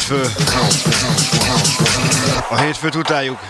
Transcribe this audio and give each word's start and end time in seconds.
hétfő. 0.00 0.22
A 2.48 2.60
hétfőt 2.60 2.94
utáljuk. 2.94 3.49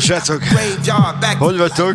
Srácok! 0.00 0.42
Hogy 1.38 1.56
vagytok? 1.56 1.94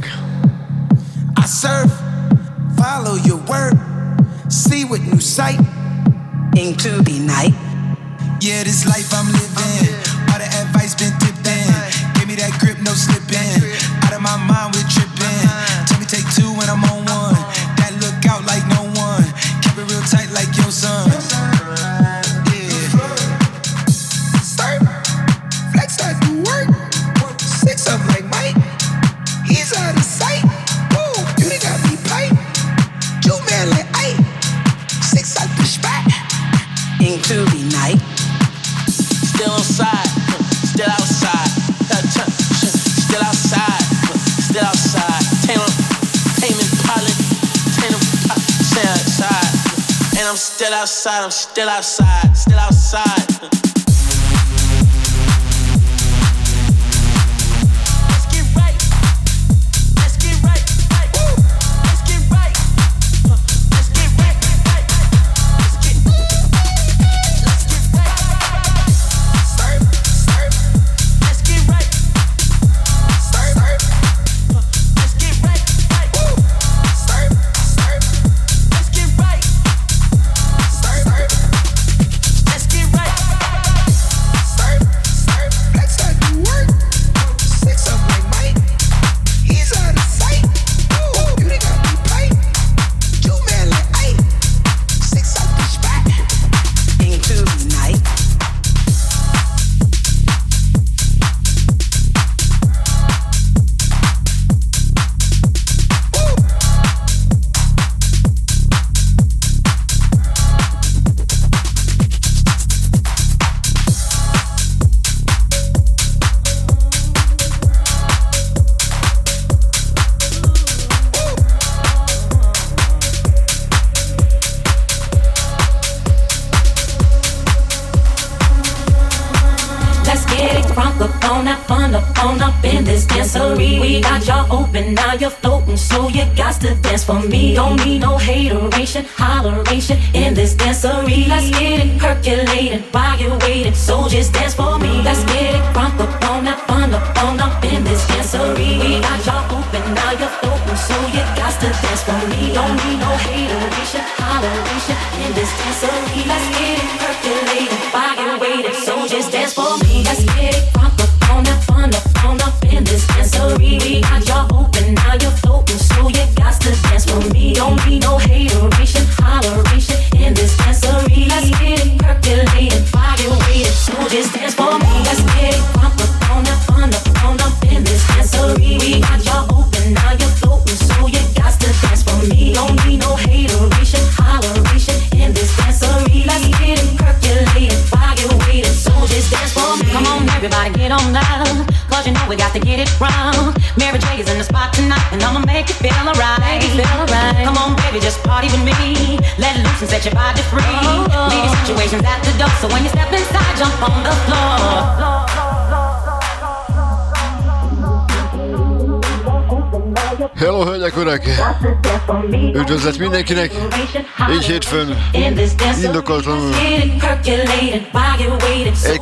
till 51.54 51.70
I. 51.70 52.03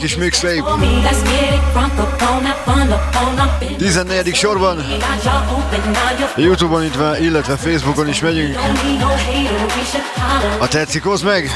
kis 0.02 0.16
mixtape 0.18 0.64
14. 3.78 4.34
sorban 4.34 4.84
Youtube-on 6.36 6.84
illetve 7.20 7.56
Facebookon 7.56 8.08
is 8.08 8.20
megyünk 8.20 8.56
Ha 10.60 10.68
tetszik, 10.68 11.04
hozd 11.04 11.26
meg! 11.26 11.50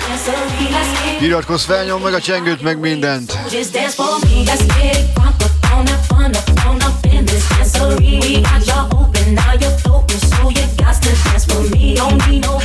Iratkozz 1.19 1.65
fel, 1.65 1.83
nyom 1.83 2.01
meg 2.01 2.13
a 2.13 2.19
csengőt, 2.19 2.61
meg 2.61 2.79
mindent! 2.79 3.37
We 7.99 8.41
got 8.41 8.65
y'all 8.65 8.87
open, 8.93 9.33
now 9.33 9.53
you're 9.59 9.77
floating, 9.77 10.19
so 10.19 10.49
you 10.49 10.65
got 10.77 10.95
to 11.01 11.09
dance 11.23 11.45
for 11.45 11.61
me. 11.69 11.95
Don't 11.95 12.27
need 12.27 12.43
no 12.43 12.64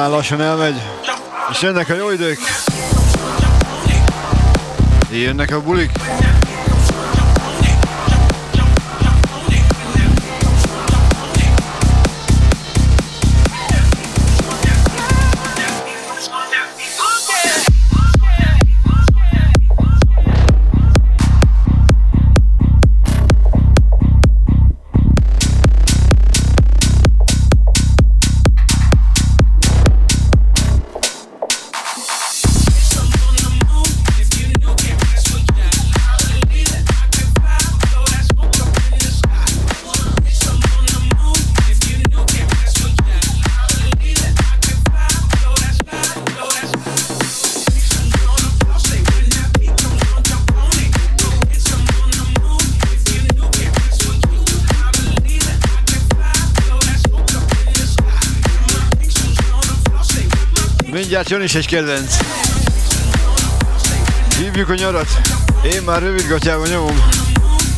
talán 0.00 0.14
lassan 0.14 0.40
elmegy. 0.40 0.82
És 1.50 1.62
jönnek 1.62 1.88
a 1.88 1.94
jó 1.94 2.10
idők. 2.10 2.38
Jönnek 5.10 5.52
a 5.54 5.62
bulik. 5.62 5.90
Mindjárt 61.28 61.44
is 61.44 61.54
egy 61.54 61.66
kedvenc. 61.66 62.16
Hívjuk 64.38 64.68
a 64.68 64.74
nyarat. 64.74 65.08
Én 65.74 65.82
már 65.82 66.02
rövid 66.02 66.26
gatyában 66.28 66.68
nyomom. 66.68 67.04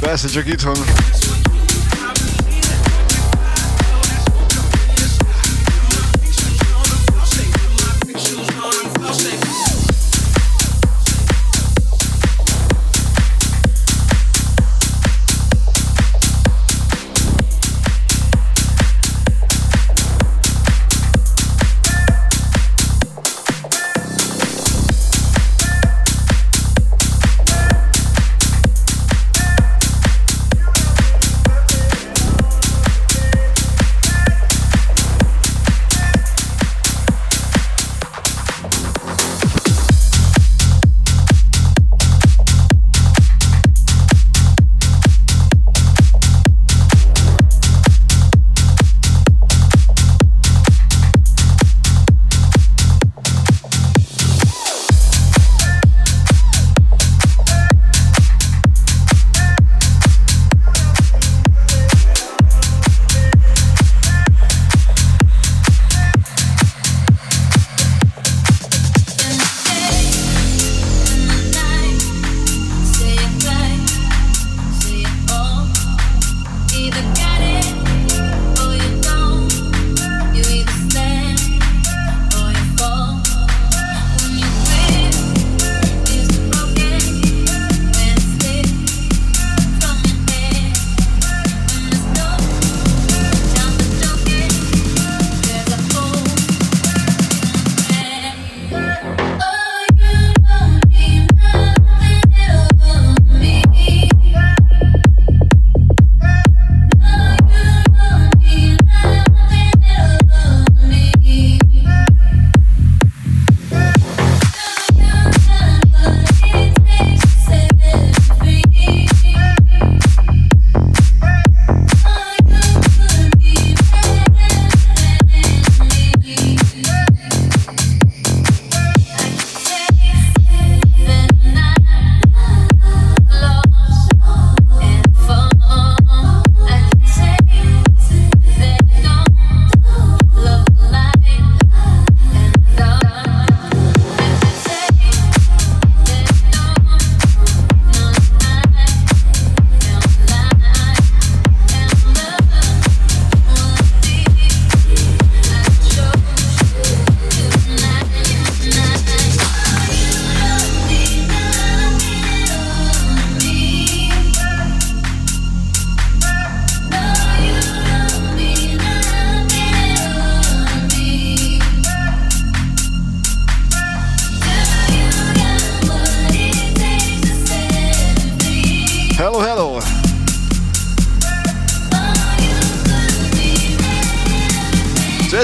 Persze 0.01 0.29
csak 0.29 0.47
itthon. 0.47 0.77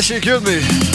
Killed 0.08 0.42
me. 0.44 0.87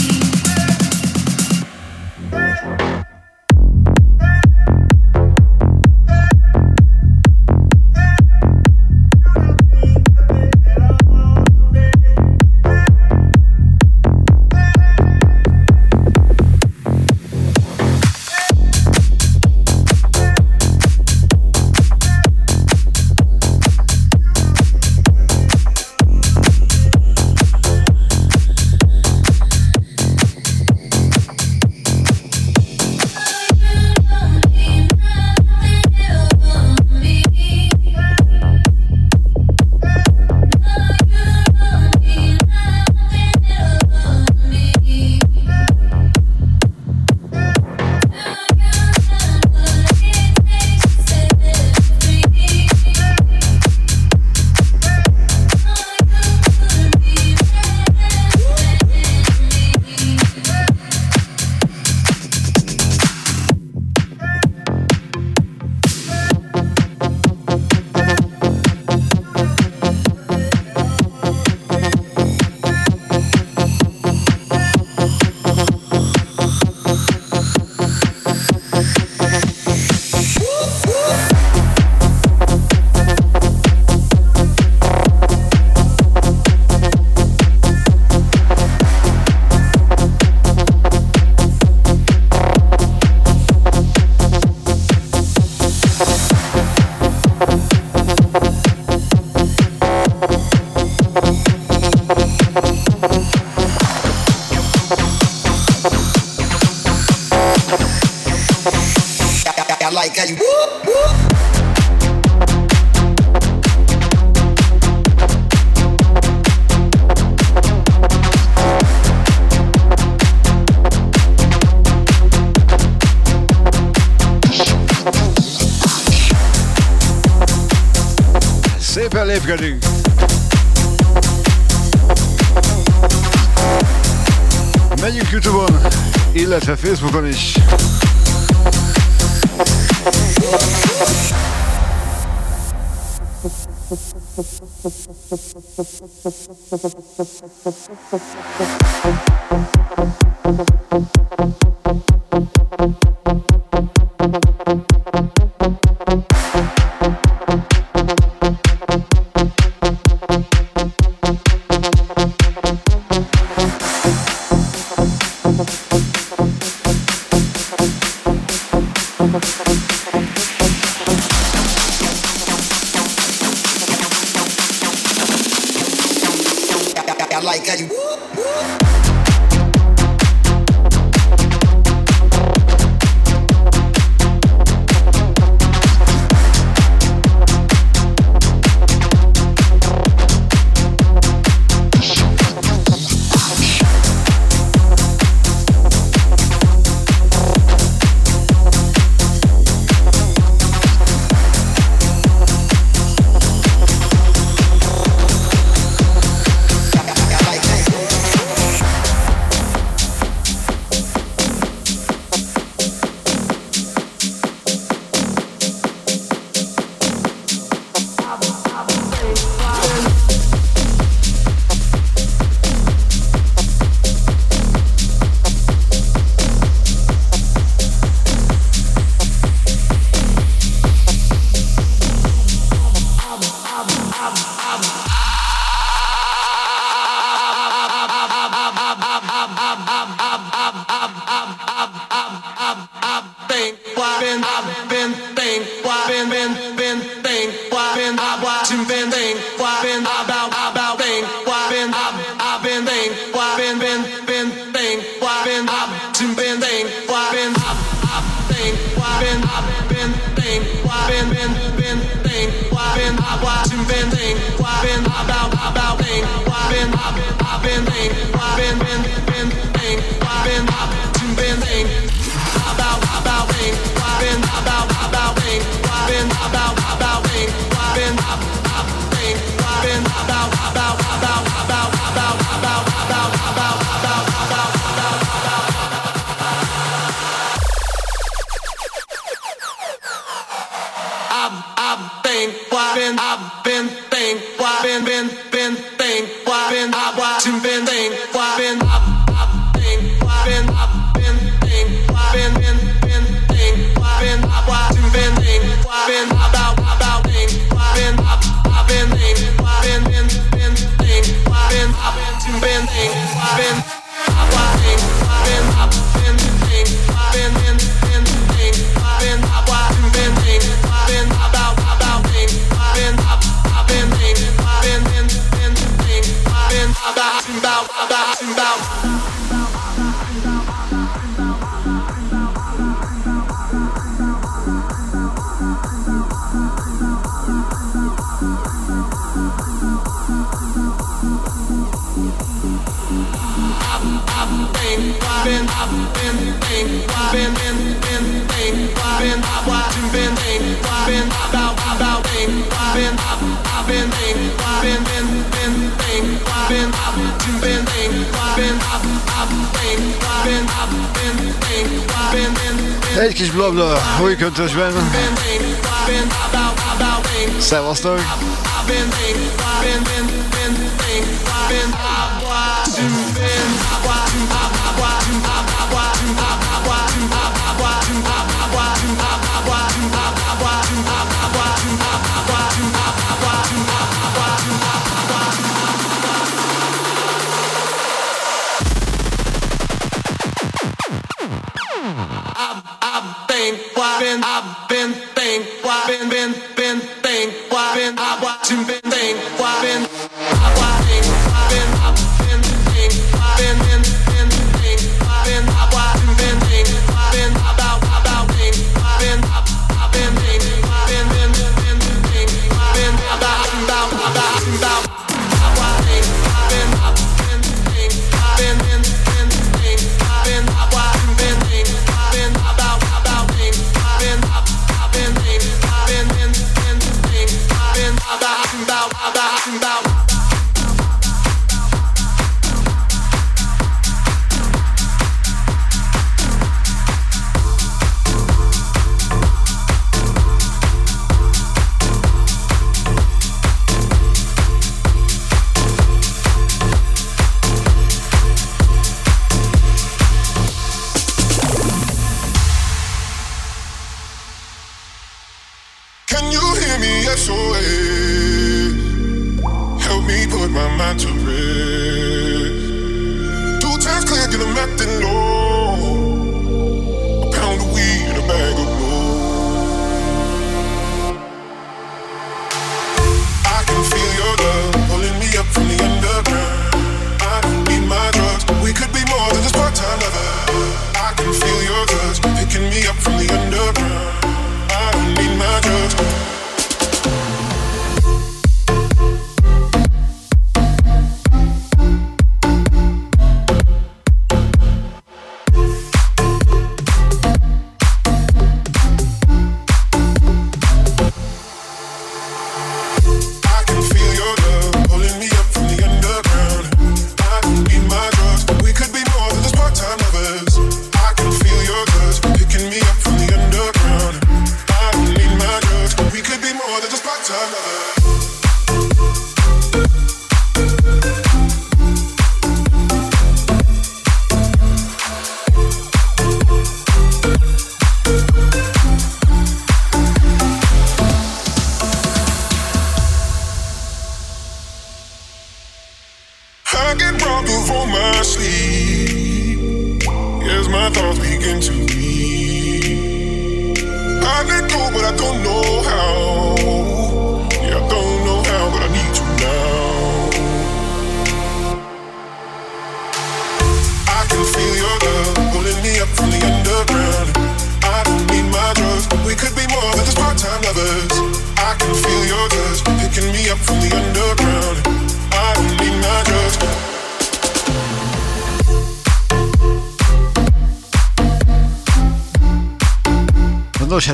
thing. 399.23 399.37
Why 399.57 399.81
been? 399.81 400.82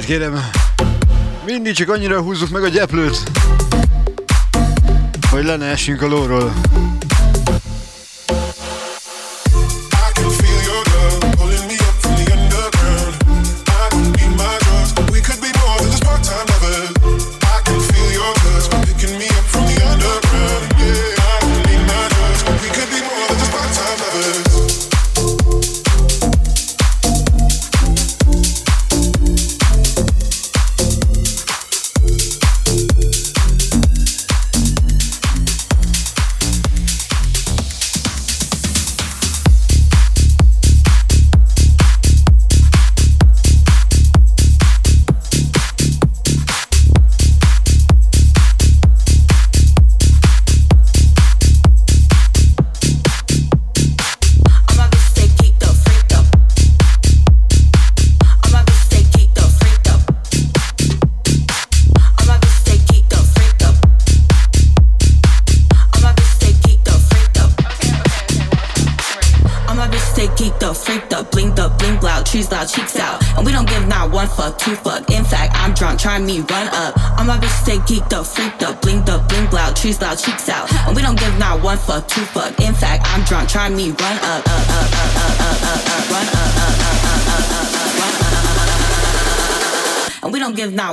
Kérem, 0.09 0.49
mindig 1.45 1.73
csak 1.73 1.89
annyira 1.89 2.21
húzzuk 2.21 2.49
meg 2.49 2.63
a 2.63 2.67
gyeplőt, 2.67 3.23
hogy 5.29 5.43
le 5.43 5.55
ne 5.55 5.65
essünk 5.65 6.01
a 6.01 6.07
lóról. 6.07 6.53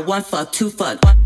Not 0.06 0.08
one 0.08 0.22
fuck, 0.22 0.52
two 0.52 0.70
fuck. 0.70 1.04
One, 1.04 1.16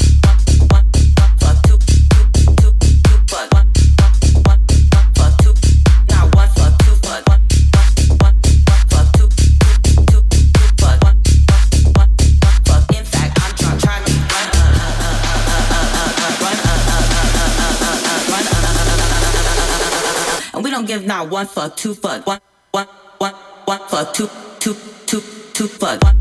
give 20.87 21.05
not 21.07 21.29
one 21.31 21.47
fuck, 21.47 21.77
two 21.77 21.95
fuck, 21.95 22.27
one, 22.27 22.41
one, 22.73 22.87
one, 23.19 23.35
one 23.67 23.79
fuck, 23.89 24.15
two, 24.15 24.29
two, 24.59 24.75
two, 25.07 25.21
two 25.53 25.69
fuck. 25.69 26.03
One, 26.03 26.20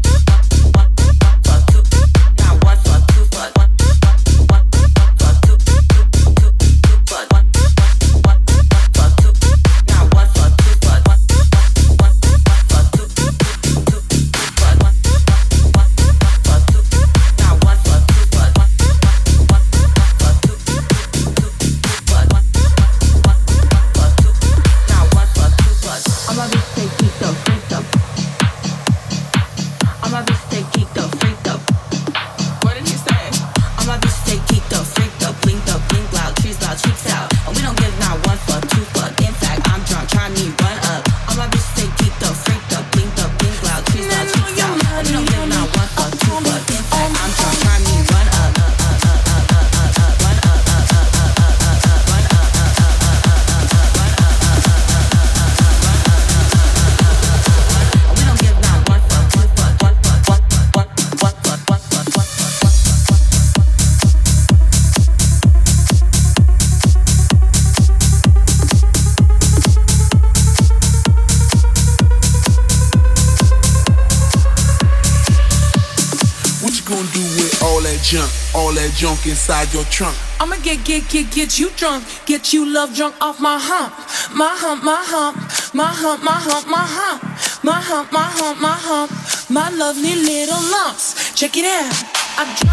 get, 80.76 80.86
get, 80.86 81.10
get, 81.10 81.32
get 81.32 81.60
you 81.60 81.70
drunk, 81.72 82.06
get 82.26 82.54
you 82.54 82.66
love 82.66 82.96
drunk 82.96 83.16
off 83.22 83.40
my 83.40 83.58
hump, 83.60 83.94
my 84.36 84.54
hump, 84.54 84.84
my 84.84 85.02
hump, 85.02 85.36
my 85.74 85.86
hump, 85.86 86.24
my 86.24 86.32
hump, 86.32 86.68
my 86.68 86.86
hump, 86.86 87.24
my 87.64 87.82
hump, 87.82 88.12
my 88.12 88.22
hump, 88.22 88.62
my 88.62 88.78
hump, 88.78 89.50
my 89.50 89.70
lovely 89.72 90.16
little 90.16 90.62
lumps. 90.72 91.34
Check 91.34 91.58
it 91.58 91.66
out. 91.66 92.20
I 92.38 92.69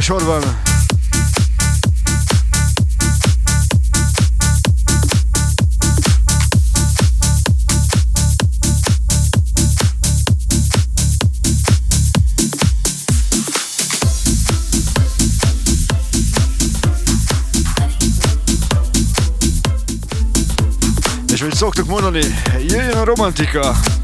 a 0.00 0.02
sorban. 0.02 0.42
És 21.32 21.40
hogy 21.40 21.54
szoktuk 21.54 21.86
mondani, 21.86 22.20
jöjjön 22.68 22.96
a 22.96 23.04
romantika! 23.04 23.99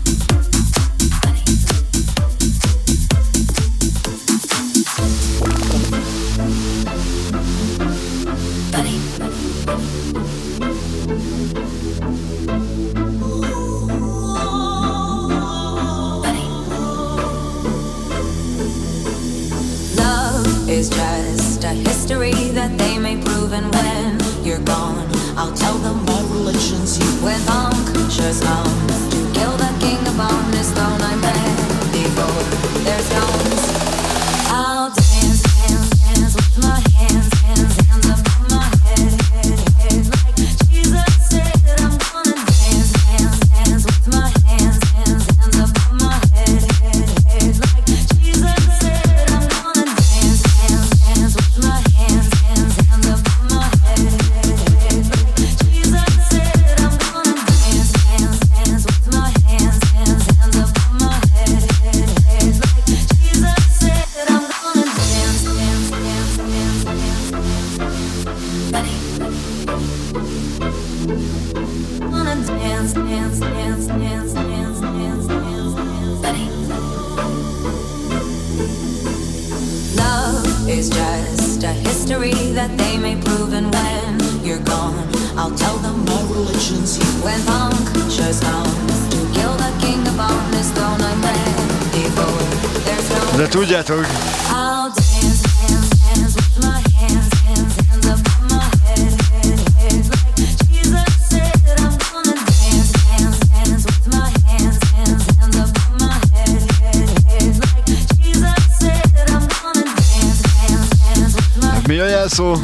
mi 111.86 111.98
a 111.98 112.06
jelszó? 112.06 112.56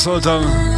Sultan. 0.00 0.69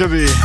Benjamin, 0.00 0.26
Big 0.26 0.39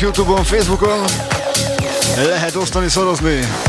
Youtube-on, 0.00 0.44
Facebookon. 0.44 1.04
Lehet 2.16 2.54
osztani, 2.54 2.88
szorozni. 2.88 3.67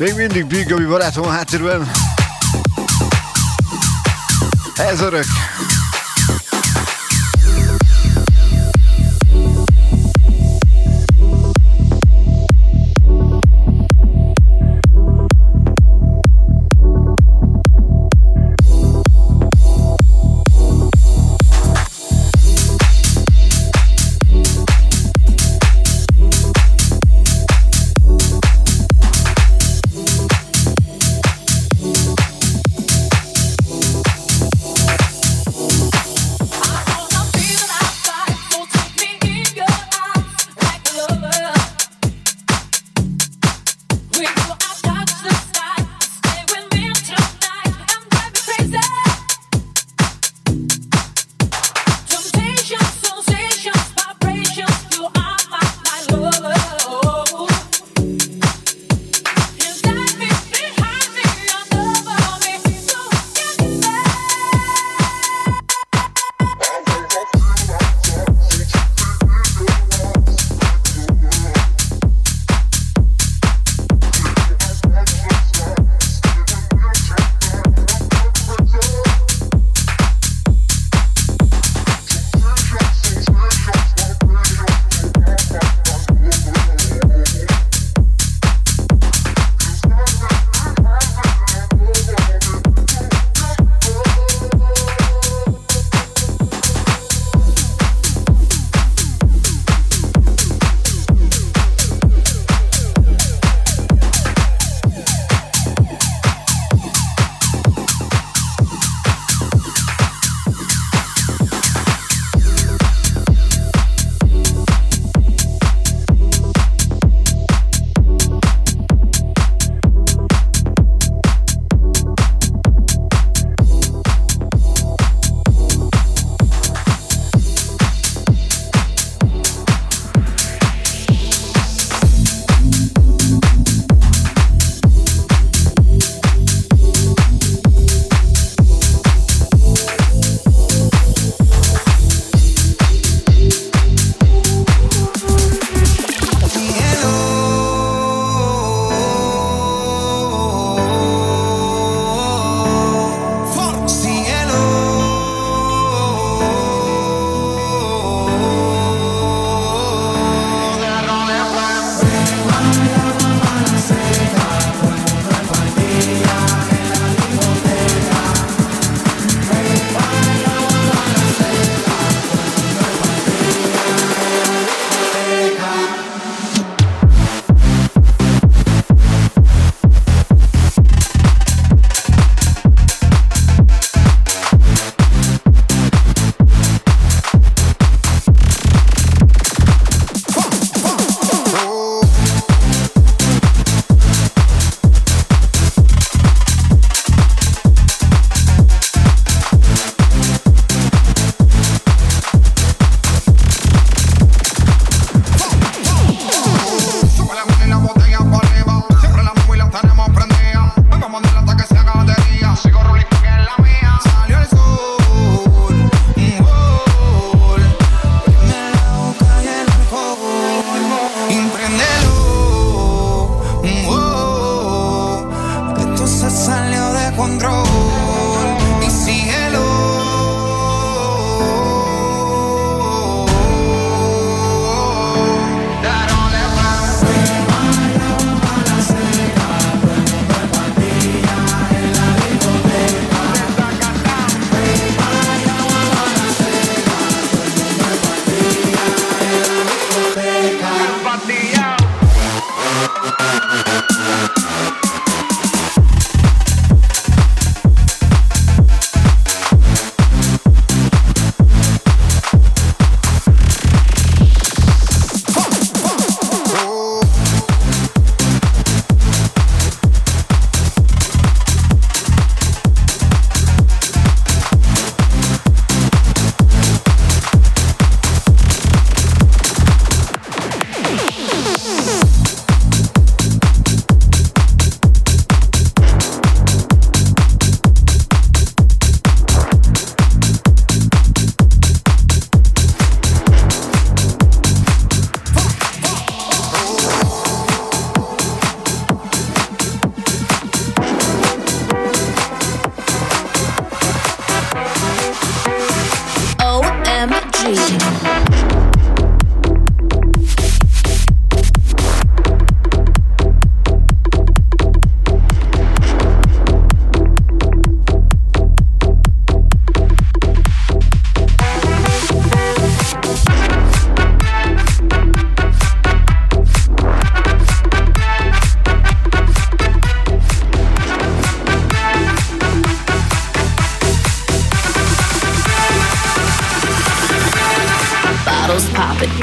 Még 0.00 0.14
mindig 0.14 0.46
Big 0.46 0.68
Gabi 0.68 0.84
barátom 0.84 1.26
a 1.26 1.30
háttérben. 1.30 1.90
Ez 4.76 5.00
örök. 5.00 5.24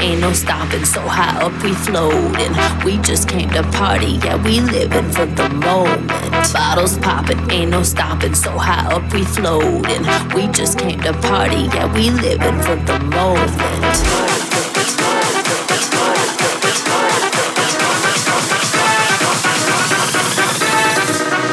Ain't 0.08 0.20
no 0.20 0.32
stopping. 0.32 0.84
So 0.84 1.00
high 1.00 1.40
up 1.40 1.52
we 1.62 1.74
floating. 1.74 2.52
We 2.84 2.96
just 2.98 3.28
came 3.28 3.50
to 3.50 3.62
party, 3.62 4.18
yeah, 4.24 4.42
we 4.42 4.60
living 4.60 5.10
for 5.10 5.26
the 5.26 5.48
moment. 5.50 6.08
Bottles 6.52 6.98
popping, 6.98 7.38
ain't 7.50 7.70
no 7.70 7.82
stopping. 7.82 8.34
So 8.34 8.50
high 8.50 8.90
up 8.94 9.12
we 9.12 9.24
floating. 9.24 10.02
We 10.34 10.46
just 10.48 10.78
came 10.78 11.00
to 11.02 11.12
party, 11.12 11.62
yeah, 11.74 11.92
we 11.92 12.10
living 12.10 12.58
for 12.62 12.76
the 12.76 12.98
moment. 13.00 13.58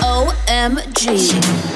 OMG. 0.02 1.75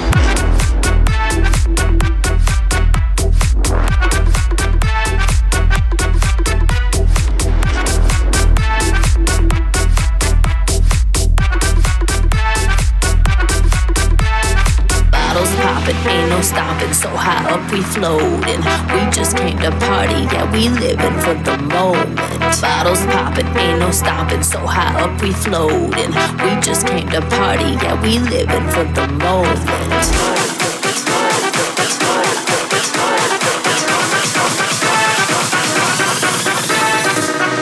We 17.71 17.81
floating. 17.81 18.61
We 18.93 19.11
just 19.11 19.37
came 19.37 19.57
to 19.59 19.71
party, 19.71 20.23
yeah, 20.33 20.51
we 20.51 20.69
living 20.69 21.19
for 21.19 21.35
the 21.35 21.57
moment. 21.57 22.15
Bottles 22.61 23.05
popping, 23.05 23.45
ain't 23.57 23.79
no 23.79 23.91
stopping, 23.91 24.43
so 24.43 24.59
high 24.59 24.99
up 24.99 25.21
we 25.21 25.31
floating. 25.31 26.11
We 26.43 26.61
just 26.61 26.87
came 26.87 27.09
to 27.09 27.21
party, 27.21 27.77
yeah, 27.83 28.01
we 28.01 28.19
living 28.19 28.67
for 28.69 28.85
the 28.85 29.07
moment. 29.07 29.59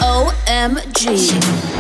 OMG. 0.02 1.77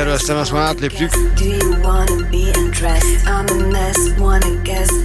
0,7 0.00 0.50
maand, 0.50 0.80
guess. 4.64 4.99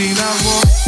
seen 0.00 0.16
I 0.16 0.30
walk. 0.46 0.79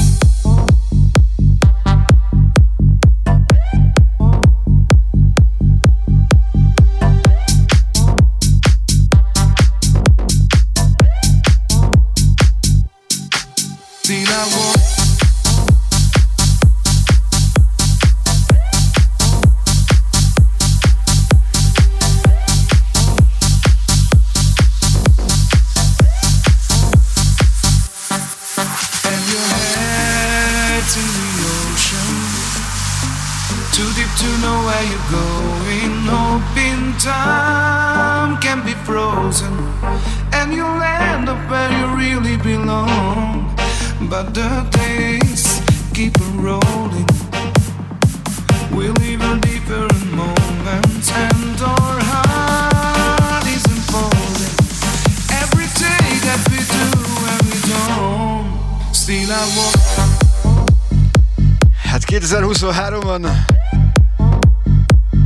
van. 63.20 63.44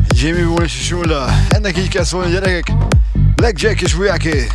Jimmy 0.09 0.43
Wall 0.43 0.65
és 0.65 0.85
Shula. 0.85 1.29
Ennek 1.49 1.79
így 1.79 1.89
kell 1.89 2.05
szólni, 2.05 2.27
a 2.27 2.31
gyerekek. 2.31 2.73
Blackjack 3.35 3.81
és 3.81 3.95
Bujáké. 3.95 4.47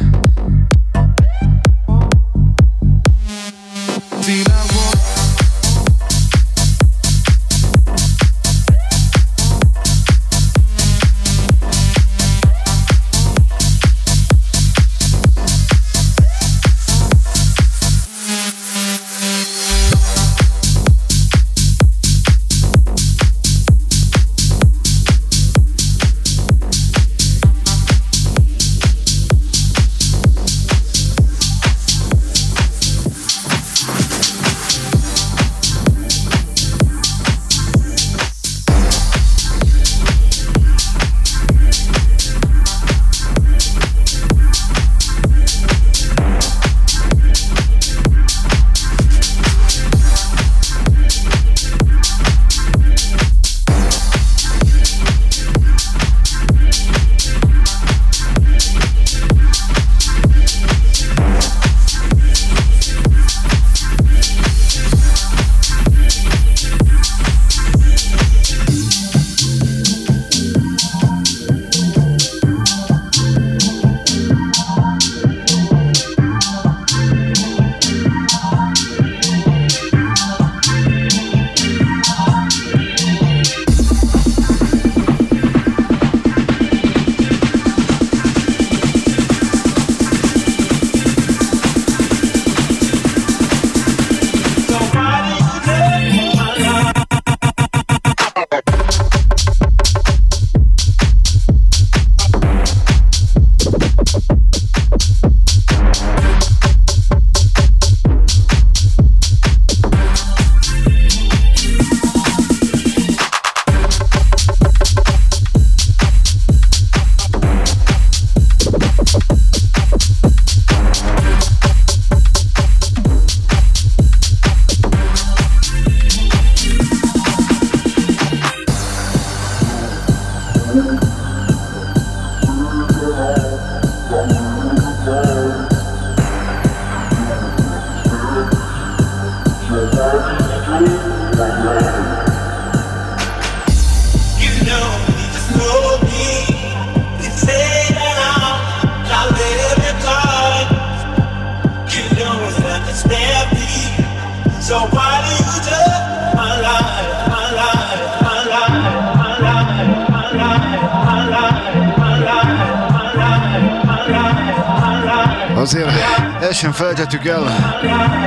Sem 166.61 166.71
felejtettük 166.71 167.25
el. 167.25 167.43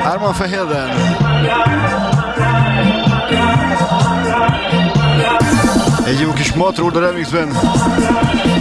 Árman 0.02 0.32
Fehérden. 0.35 0.89
Egy 6.05 6.20
jó 6.20 6.32
kis 6.32 6.52
Matróda 6.52 7.01
remixben. 7.01 7.56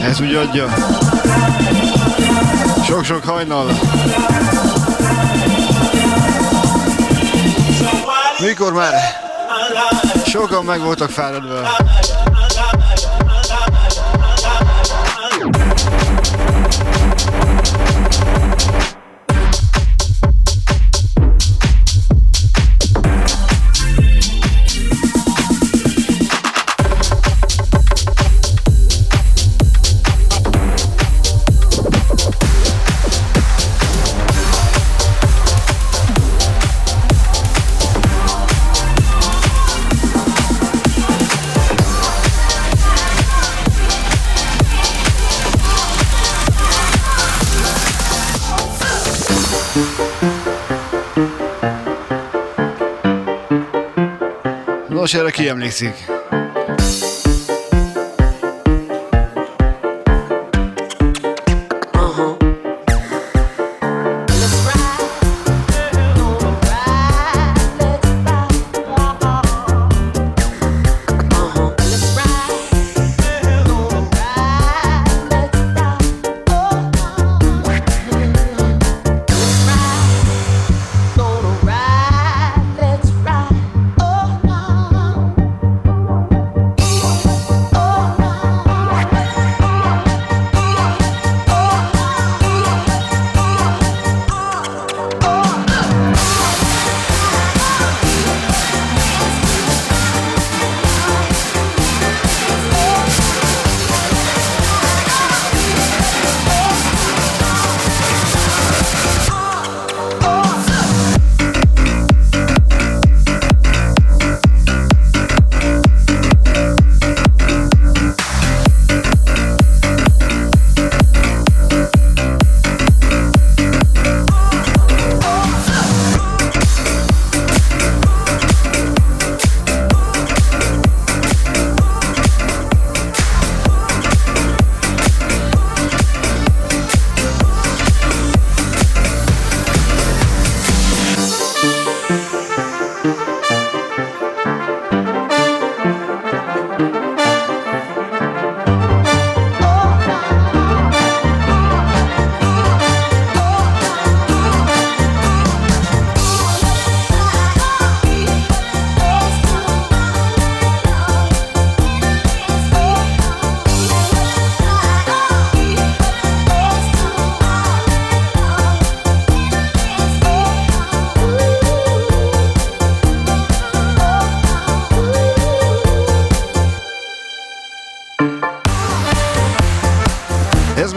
Ez 0.04 0.22
úgy 0.22 0.34
adja. 0.36 0.68
Sok-sok 2.86 3.24
hajnal. 3.24 3.68
Mikor 8.40 8.74
már? 8.74 8.94
Sokan 10.26 10.66
meg 10.66 10.80
voltak 10.80 11.10
fáradva. 11.10 11.70
Nos, 55.04 55.14
erre 55.14 55.32
ki 55.32 55.48
emlékszik? 55.48 56.13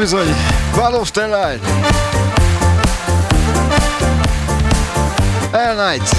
Bizony, 0.07 0.35
the 1.13 1.27
Light. 1.27 1.61
Air 5.53 5.75
Night. 5.77 6.17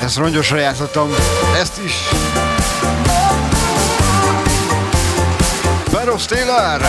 Ezt 0.00 0.16
rongyosra 0.16 0.58
játszottam, 0.58 1.14
ezt 1.60 1.80
is. 1.84 2.08
Battle 5.90 6.18
Stellar. 6.18 6.80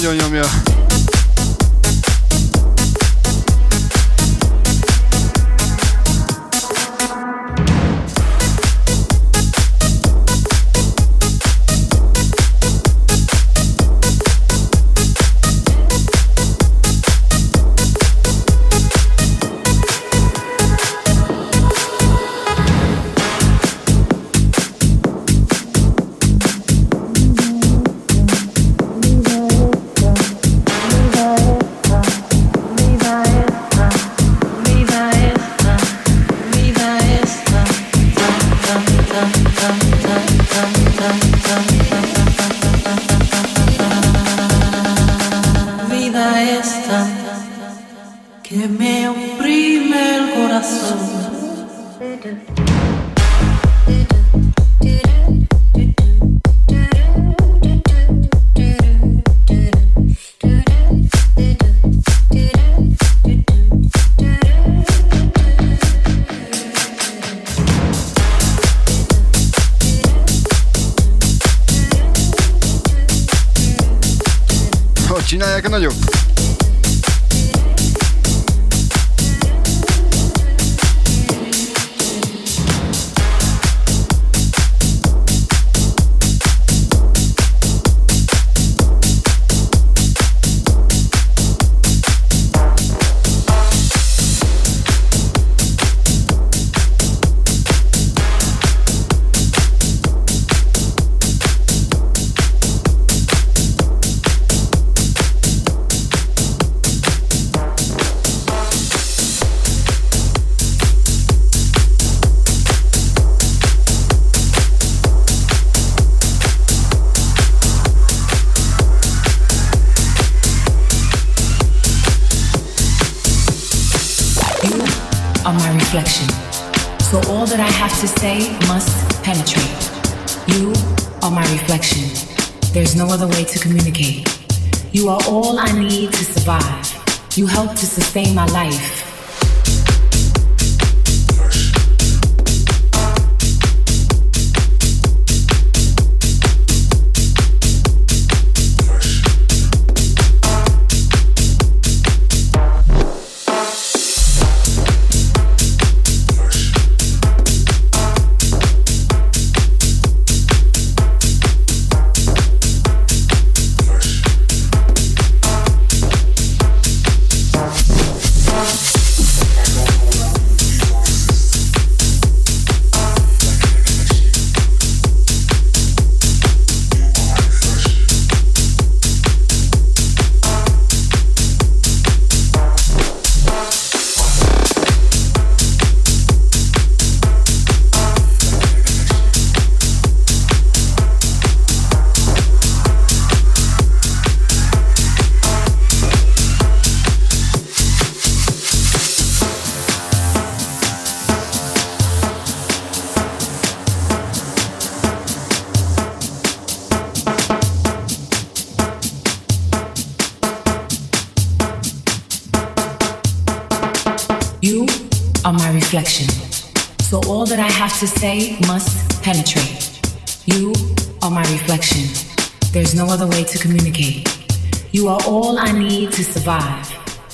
Nagyon 0.00 0.16
nyomja. 0.16 0.42
to 0.42 0.69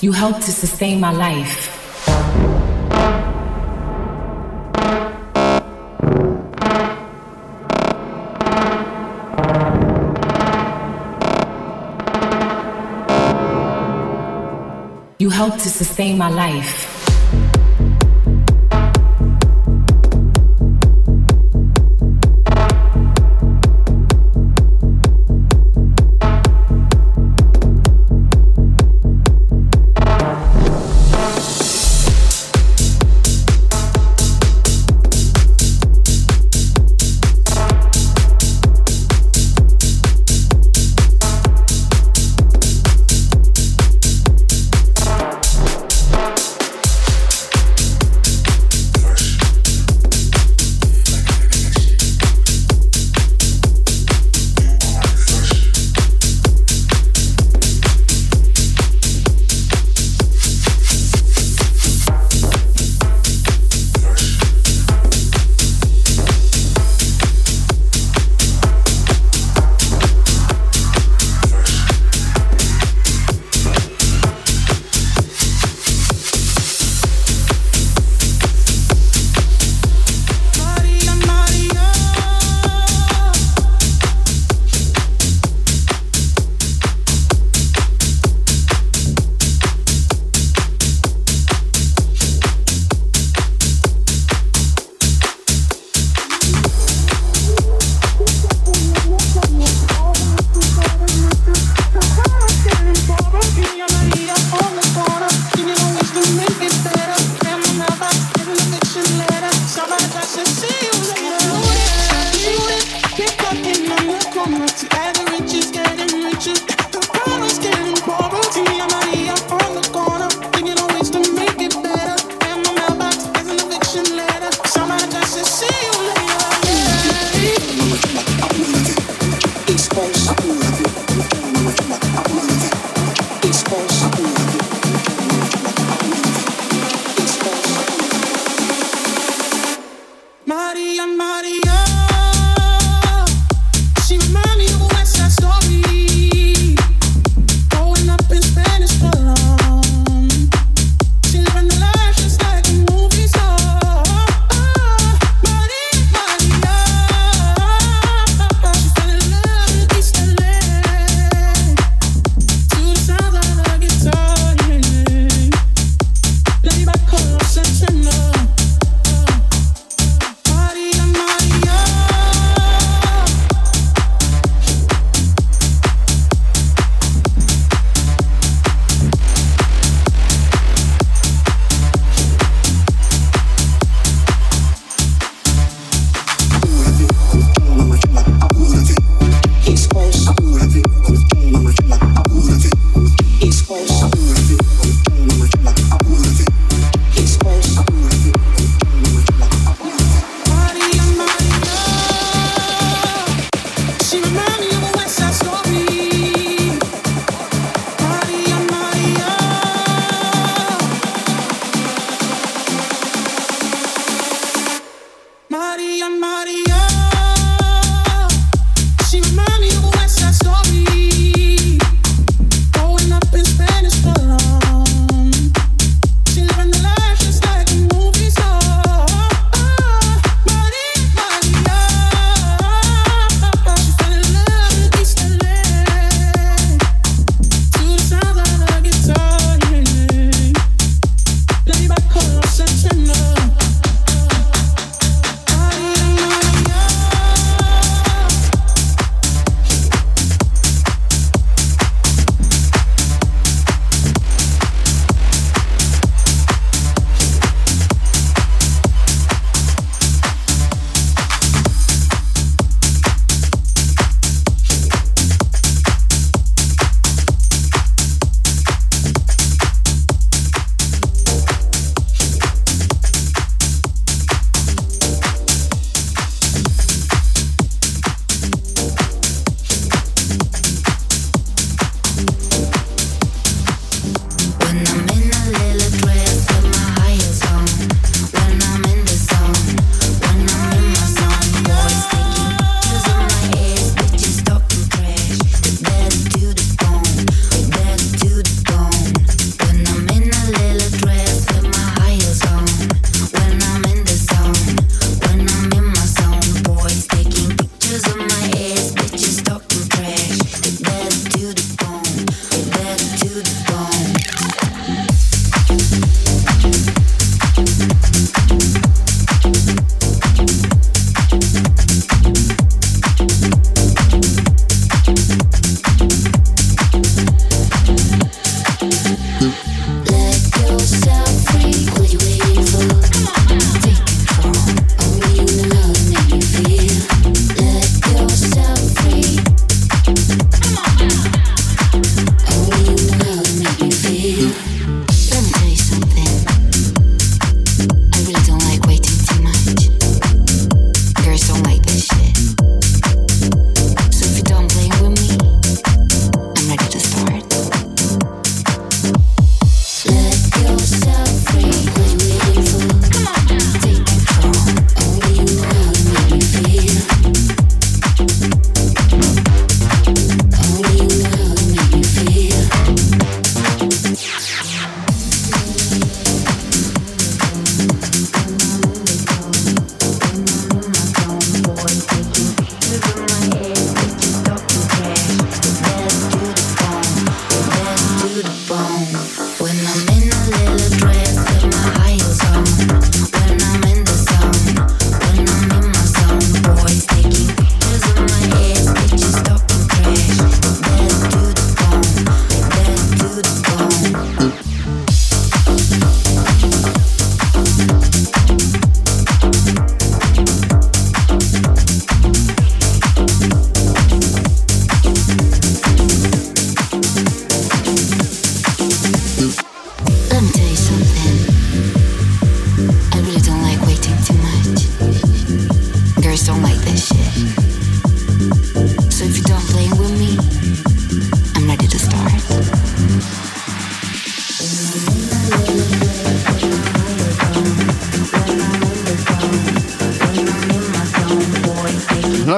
You 0.06 0.12
help 0.12 0.36
to 0.36 0.52
sustain 0.52 1.00
my 1.00 1.10
life. 1.10 1.66
You 15.18 15.28
help 15.30 15.54
to 15.54 15.68
sustain 15.68 16.16
my 16.16 16.30
life. 16.30 16.95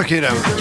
kiddo. 0.09 0.58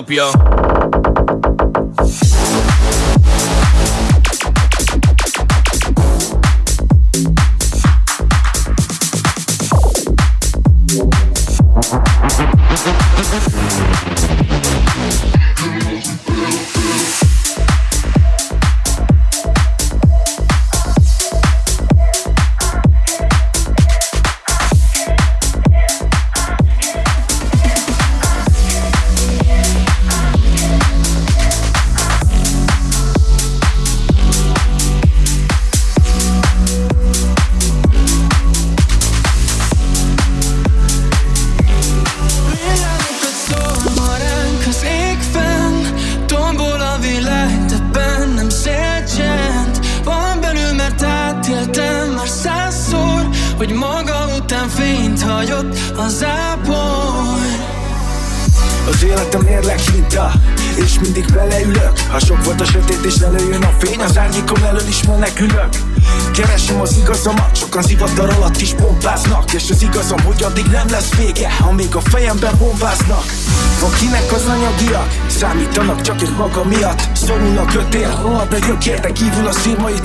Up, 0.00 0.08
y'all. 0.08 0.39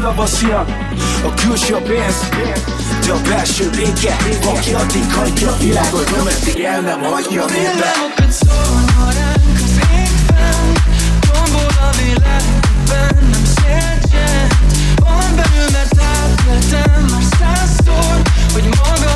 szilavasia 0.05 0.65
A 1.23 1.33
külső 1.33 1.73
a 1.73 1.77
pénz 1.77 2.29
De 3.05 3.11
a 3.11 3.21
belső 3.29 3.69
béke. 3.69 4.15
Aki 4.45 4.73
addig 4.73 5.13
hagyja 5.13 5.51
a 5.51 5.57
világot 5.57 6.15
Nem 6.15 6.27
eddig 6.27 6.63
el 6.63 6.81
nem 6.81 7.01
hagyja 7.01 7.43
a 7.43 7.47
világ 7.47 8.13
bennem 12.89 13.43
Hogy 18.53 18.63
maga 18.63 19.15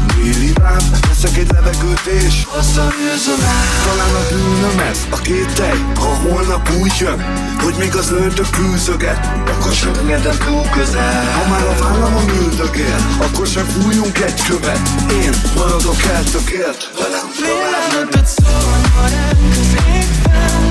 Éli 0.17 0.53
rám, 0.61 0.77
veszek 1.07 1.37
egy 1.37 1.51
levegőt 1.53 2.05
és 2.05 2.47
Visszanézem 2.57 3.39
Talán 3.83 4.15
a 4.15 4.23
bűnöm 4.31 4.79
ez, 4.89 4.99
a 5.09 5.15
két 5.15 5.53
tej 5.53 5.77
Ha 5.95 6.05
holnap 6.05 6.69
úgy 6.79 6.93
jön, 6.99 7.19
hogy 7.63 7.75
még 7.77 7.95
az 7.95 8.11
ördög 8.11 8.45
fűzöget 8.45 9.31
Akkor 9.47 9.73
sem 9.73 9.93
engedem 9.99 10.37
túl 10.45 10.69
közel. 10.71 11.31
Ha 11.33 11.49
már 11.49 11.65
a 11.67 11.83
vállamon 11.83 12.29
üldögél, 12.29 12.97
akkor 13.21 13.47
sem 13.47 13.65
fújunk 13.65 14.17
egy 14.19 14.41
követ. 14.43 14.89
Én 15.11 15.33
maradok 15.55 16.03
eltökélt 16.03 16.91
Velem 16.97 17.27
Lélem, 17.41 17.87
nem 17.91 18.09
tudsz 18.09 18.35
szóval, 18.43 18.81
ha 18.95 19.07
rendkezik 19.07 20.09
fel 20.23 20.69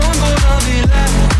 Gondol 0.00 0.36
a 0.48 0.56
világ 0.64 1.31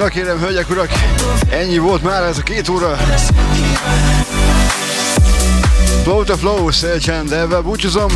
Na 0.00 0.08
kérem, 0.08 0.38
hölgyek, 0.38 0.70
urak, 0.70 0.88
ennyi 1.50 1.78
volt 1.78 2.02
már 2.02 2.22
ez 2.22 2.38
a 2.38 2.42
két 2.42 2.68
óra. 2.68 2.96
Flow 6.02 6.24
to 6.24 6.36
Flow, 6.36 6.70
Szélcsend, 6.70 7.28
de 7.28 7.38
ebben 7.38 7.62
búcsúzom. 7.62 8.10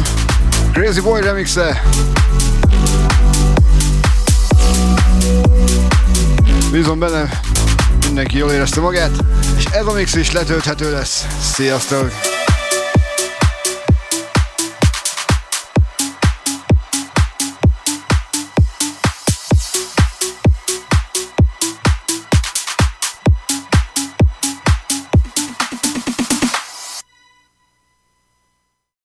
Crazy 0.73 1.01
Boy 1.01 1.21
remixe. 1.21 1.83
Bízom 6.71 6.99
benne, 6.99 7.41
mindenki 8.15 8.39
jól 8.39 8.53
érezte 8.53 8.81
magát, 8.81 9.11
és 9.57 9.65
ez 9.65 9.87
a 9.87 9.93
mix 9.93 10.15
is 10.15 10.33
letölthető 10.33 10.91
lesz. 10.91 11.27
Sziasztok! 11.41 12.34